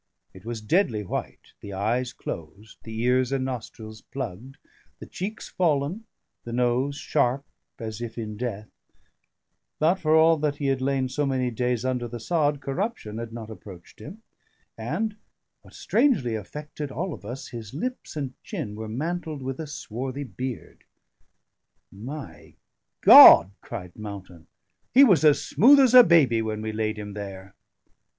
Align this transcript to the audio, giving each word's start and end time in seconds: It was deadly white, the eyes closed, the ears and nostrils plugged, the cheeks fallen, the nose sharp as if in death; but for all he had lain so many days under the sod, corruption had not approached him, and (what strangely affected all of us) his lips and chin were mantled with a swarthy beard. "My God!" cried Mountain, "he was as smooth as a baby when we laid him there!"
It 0.33 0.45
was 0.45 0.61
deadly 0.61 1.03
white, 1.03 1.53
the 1.59 1.73
eyes 1.73 2.11
closed, 2.11 2.79
the 2.81 3.03
ears 3.03 3.31
and 3.31 3.45
nostrils 3.45 4.01
plugged, 4.01 4.57
the 4.97 5.05
cheeks 5.05 5.47
fallen, 5.49 6.05
the 6.43 6.51
nose 6.51 6.95
sharp 6.95 7.45
as 7.77 8.01
if 8.01 8.17
in 8.17 8.35
death; 8.35 8.67
but 9.77 9.99
for 9.99 10.15
all 10.15 10.41
he 10.53 10.65
had 10.65 10.81
lain 10.81 11.07
so 11.07 11.27
many 11.27 11.51
days 11.51 11.85
under 11.85 12.07
the 12.07 12.19
sod, 12.19 12.61
corruption 12.61 13.19
had 13.19 13.31
not 13.31 13.51
approached 13.51 13.99
him, 13.99 14.23
and 14.75 15.17
(what 15.61 15.75
strangely 15.75 16.33
affected 16.33 16.91
all 16.91 17.13
of 17.13 17.23
us) 17.23 17.49
his 17.49 17.75
lips 17.75 18.15
and 18.15 18.33
chin 18.41 18.73
were 18.73 18.89
mantled 18.89 19.43
with 19.43 19.59
a 19.59 19.67
swarthy 19.67 20.23
beard. 20.23 20.83
"My 21.91 22.55
God!" 23.01 23.51
cried 23.61 23.95
Mountain, 23.95 24.47
"he 24.95 25.03
was 25.03 25.23
as 25.23 25.45
smooth 25.45 25.79
as 25.79 25.93
a 25.93 26.03
baby 26.03 26.41
when 26.41 26.63
we 26.63 26.71
laid 26.71 26.97
him 26.97 27.13
there!" 27.13 27.53